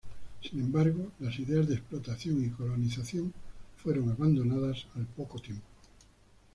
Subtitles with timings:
[0.41, 3.31] Sin embargo, las ideas de explotación y colonización
[3.83, 5.61] fueron abandonadas al poco tiempo.